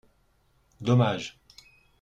[0.87, 1.37] Dommage